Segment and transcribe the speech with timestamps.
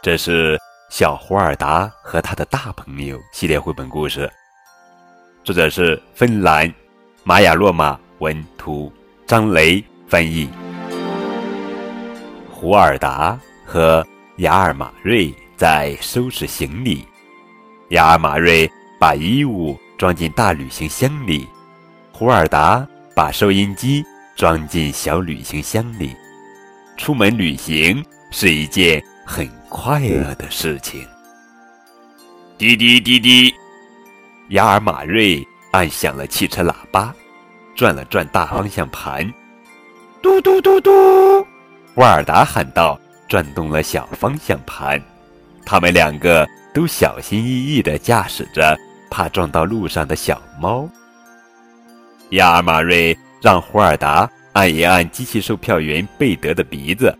[0.00, 0.56] 这是
[0.90, 4.30] 小胡尔达和他的大朋友系列绘本故事，
[5.42, 6.72] 作者是芬兰
[7.24, 8.92] 玛雅洛玛文图，
[9.26, 10.48] 张雷翻译。
[12.48, 17.04] 胡尔达和雅尔马瑞在收拾行李，
[17.90, 21.48] 雅尔马瑞把衣物装进大旅行箱里，
[22.12, 24.04] 胡尔达把收音机。
[24.36, 26.14] 装进小旅行箱里，
[26.96, 31.06] 出门旅行是一件很快乐的事情。
[32.56, 33.54] 滴滴滴滴，
[34.48, 37.14] 雅尔马瑞按响了汽车喇叭，
[37.74, 39.28] 转了转大方向盘。
[40.22, 40.90] 嘟嘟嘟嘟，
[41.94, 45.00] 沃尔达喊道，转动了小方向盘。
[45.64, 48.76] 他们两个都小心翼翼地驾驶着，
[49.10, 50.88] 怕撞到路上的小猫。
[52.30, 53.16] 雅尔马瑞。
[53.40, 57.16] 让胡尔达按一按机器售票员贝德的鼻子，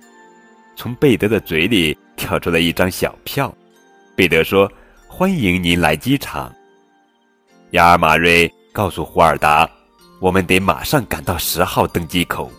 [0.74, 3.54] 从贝德的嘴里跳出了一张小票。
[4.14, 4.70] 贝德说
[5.08, 6.52] ：“欢迎您来机场。”
[7.72, 9.66] 亚尔马瑞告诉胡尔达
[10.20, 12.50] ：“我们得马上赶到十号登机口。”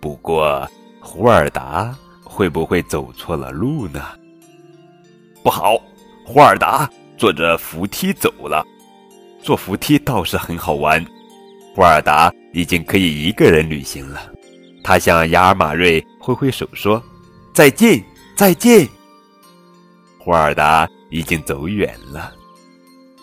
[0.00, 0.70] 不过，
[1.00, 1.92] 胡尔达
[2.22, 4.00] 会不会走错了路呢？
[5.42, 5.74] 不好，
[6.24, 8.64] 胡尔达坐着扶梯走了。
[9.42, 11.04] 坐扶梯倒是很好玩。
[11.74, 14.30] 胡尔达已经可以一个人旅行了，
[14.84, 17.02] 他向雅尔马瑞挥挥手说
[17.54, 18.02] ：“再见，
[18.36, 18.86] 再见。”
[20.18, 22.32] 胡尔达已经走远了，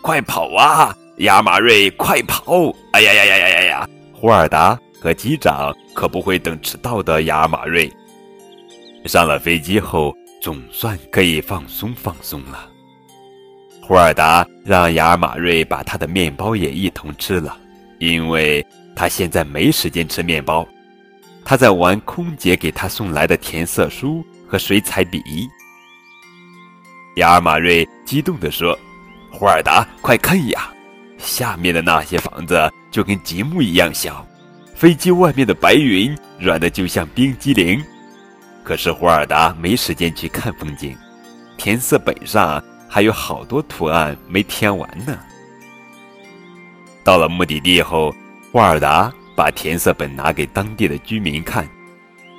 [0.02, 2.74] 快跑啊，雅尔马瑞，快跑！
[2.94, 3.90] 哎呀呀呀呀呀呀！
[4.14, 7.92] 胡尔达和机长可不会等迟到的雅尔马瑞。
[9.06, 12.70] 上了飞机后，总算可以放松放松了。
[13.82, 17.58] 胡尔达让雅尔马瑞把他的面包也一同吃了。
[17.98, 20.68] 因为他现在没时间吃面包，
[21.46, 25.22] 他在玩空姐给他送来的填色书和水彩笔。
[27.16, 28.78] 亚尔马瑞激动地说
[29.32, 30.70] ：“胡尔达，快看呀，
[31.18, 34.26] 下面的那些房子就跟积木一样小，
[34.76, 37.82] 飞机外面的白云软的就像冰激凌。”
[38.66, 40.94] 可是胡尔达没时间去看风景，
[41.56, 45.18] 填色本上还有好多图案没填完呢。
[47.02, 48.14] 到了目的地后，
[48.52, 51.66] 沃尔达把填色本拿给当地的居民看。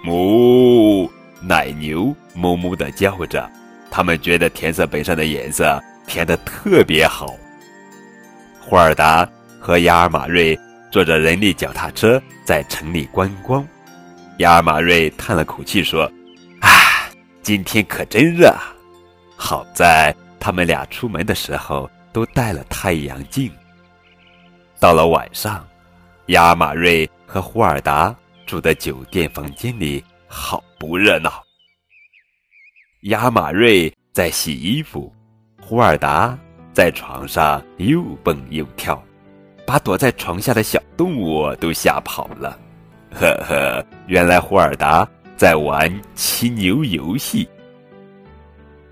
[0.04, 1.08] 哞，
[1.40, 3.50] 奶牛哞哞地叫着，
[3.90, 7.34] 他们觉得填色本上的颜色填得特别好。
[8.60, 9.28] 霍尔达
[9.60, 10.58] 和亚尔马瑞
[10.90, 13.66] 坐着人力脚踏车在城里观光。
[14.38, 16.10] 亚尔马瑞叹了口气说
[16.60, 17.10] ：“唉，
[17.42, 18.74] 今天可真热啊。
[19.36, 23.50] 好在他们俩出门的时候都带了太阳镜。”
[24.78, 25.66] 到了晚上，
[26.26, 28.14] 亚尔马瑞和胡尔达
[28.44, 31.45] 住的酒店房间里，好不热闹。
[33.06, 35.12] 亚马瑞在洗衣服，
[35.62, 36.36] 胡尔达
[36.72, 39.00] 在床上又蹦又跳，
[39.64, 42.58] 把躲在床下的小动物都吓跑了。
[43.12, 47.48] 呵呵，原来胡尔达在玩骑牛游戏。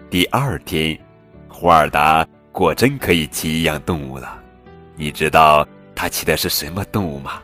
[0.09, 0.97] 第二天，
[1.49, 4.41] 胡尔达果真可以骑一样动物了。
[4.95, 7.43] 你知道他骑的是什么动物吗？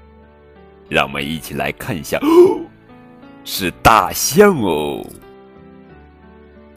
[0.89, 2.17] 让我们一起来看一下。
[2.19, 2.61] 哦，
[3.45, 5.05] 是大象哦！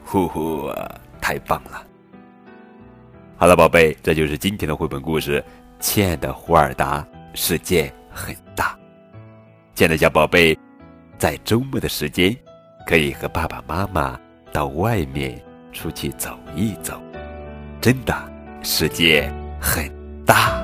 [0.04, 0.70] 呼呼，
[1.20, 1.82] 太棒了！
[3.36, 5.42] 好了，宝贝，这就是今天的绘本故事。
[5.80, 8.78] 亲爱的胡尔达，世界很大。
[9.74, 10.56] 亲爱的小宝贝，
[11.18, 12.34] 在周末的时间，
[12.86, 14.18] 可以和爸爸妈妈
[14.52, 15.42] 到外面
[15.72, 17.02] 出去走一走。
[17.80, 18.14] 真的，
[18.62, 19.30] 世界
[19.60, 19.90] 很
[20.24, 20.63] 大。